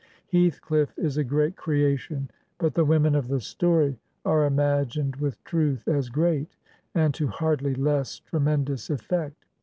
[0.31, 5.87] Heathcliff is a great creation, but the women of the story are imagined with truth
[5.87, 6.57] as great,
[6.95, 9.45] and to hardly less tremendous effect.